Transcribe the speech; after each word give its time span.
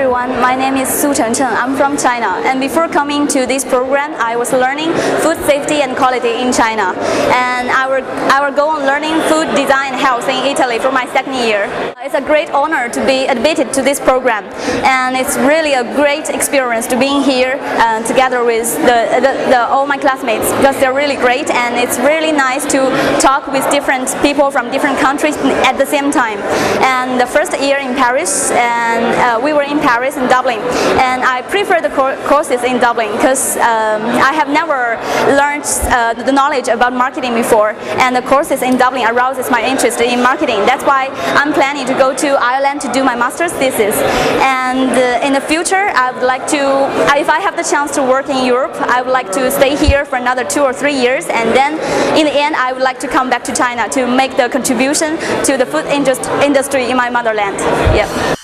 everyone. 0.00 0.30
My 0.40 0.56
name 0.56 0.76
is 0.76 0.88
Su 0.88 1.12
Chencheng. 1.12 1.52
I'm 1.62 1.76
from 1.76 1.94
China. 1.94 2.40
And 2.48 2.58
before 2.58 2.88
coming 2.88 3.28
to 3.28 3.44
this 3.44 3.66
program, 3.66 4.14
I 4.14 4.34
was 4.34 4.50
learning 4.50 4.94
food 5.20 5.36
safety 5.44 5.82
and 5.82 5.94
quality 5.94 6.40
in 6.40 6.54
China. 6.54 6.96
And 7.36 7.68
I 7.68 7.84
will, 7.86 8.04
I 8.32 8.40
will 8.40 8.56
go 8.56 8.70
on 8.70 8.86
learning 8.86 9.20
food 9.28 9.54
design 9.54 9.92
and 9.92 10.00
health 10.00 10.26
in 10.26 10.46
Italy 10.46 10.78
for 10.78 10.90
my 10.90 11.04
second 11.12 11.34
year. 11.34 11.68
It's 12.00 12.14
a 12.14 12.22
great 12.22 12.48
honor 12.50 12.88
to 12.88 13.00
be 13.04 13.26
admitted 13.26 13.74
to 13.74 13.82
this 13.82 14.00
program. 14.00 14.44
And 14.88 15.16
it's 15.16 15.36
really 15.36 15.74
a 15.74 15.84
great 15.94 16.30
experience 16.30 16.86
to 16.86 16.98
being 16.98 17.20
here 17.20 17.58
uh, 17.60 18.02
together 18.06 18.42
with 18.42 18.74
the, 18.88 19.20
the, 19.20 19.32
the, 19.52 19.60
all 19.68 19.86
my 19.86 19.98
classmates 19.98 20.50
because 20.56 20.80
they're 20.80 20.94
really 20.94 21.16
great 21.16 21.50
and 21.50 21.76
it's 21.76 21.98
really 21.98 22.32
nice 22.32 22.64
to 22.72 22.88
talk 23.20 23.52
with 23.52 23.68
different 23.70 24.08
people 24.22 24.50
from 24.50 24.70
different 24.70 24.98
countries 24.98 25.36
at 25.68 25.76
the 25.76 25.84
same 25.84 26.10
time. 26.10 26.38
And 26.80 27.20
the 27.20 27.26
first 27.26 27.52
year 27.60 27.76
in 27.76 27.94
Paris, 27.94 28.50
and 28.52 29.04
uh, 29.04 29.44
we 29.44 29.52
were 29.52 29.62
in 29.62 29.76
Paris 29.78 29.89
and 29.98 30.28
Dublin. 30.28 30.58
And 30.98 31.22
I 31.22 31.42
prefer 31.42 31.80
the 31.80 31.90
cour- 31.90 32.16
courses 32.26 32.62
in 32.62 32.78
Dublin 32.78 33.10
because 33.12 33.56
um, 33.56 34.02
I 34.22 34.32
have 34.32 34.48
never 34.48 34.96
learned 35.36 35.64
uh, 35.90 36.14
the 36.14 36.32
knowledge 36.32 36.68
about 36.68 36.92
marketing 36.92 37.34
before. 37.34 37.70
And 37.98 38.14
the 38.14 38.22
courses 38.22 38.62
in 38.62 38.76
Dublin 38.76 39.04
arouses 39.06 39.50
my 39.50 39.62
interest 39.64 40.00
in 40.00 40.22
marketing. 40.22 40.60
That's 40.66 40.84
why 40.84 41.08
I'm 41.34 41.52
planning 41.52 41.86
to 41.86 41.94
go 41.94 42.14
to 42.14 42.28
Ireland 42.40 42.80
to 42.82 42.92
do 42.92 43.02
my 43.04 43.16
master's 43.16 43.52
thesis. 43.52 43.94
And 44.40 44.90
uh, 44.90 45.26
in 45.26 45.32
the 45.32 45.40
future, 45.40 45.90
I 45.94 46.12
would 46.12 46.22
like 46.22 46.46
to, 46.48 46.62
if 47.18 47.28
I 47.28 47.40
have 47.40 47.56
the 47.56 47.64
chance 47.64 47.94
to 47.96 48.02
work 48.02 48.28
in 48.28 48.46
Europe, 48.46 48.74
I 48.80 49.02
would 49.02 49.12
like 49.12 49.32
to 49.32 49.50
stay 49.50 49.76
here 49.76 50.04
for 50.04 50.16
another 50.16 50.44
two 50.44 50.62
or 50.62 50.72
three 50.72 50.94
years. 50.94 51.26
And 51.26 51.50
then 51.50 51.72
in 52.18 52.26
the 52.26 52.34
end, 52.34 52.54
I 52.56 52.72
would 52.72 52.82
like 52.82 53.00
to 53.00 53.08
come 53.08 53.28
back 53.28 53.44
to 53.44 53.52
China 53.52 53.88
to 53.90 54.06
make 54.06 54.36
the 54.36 54.48
contribution 54.48 55.18
to 55.44 55.56
the 55.56 55.66
food 55.66 55.86
indus- 55.86 56.26
industry 56.42 56.90
in 56.90 56.96
my 56.96 57.10
motherland. 57.10 57.56
Yeah. 57.94 58.39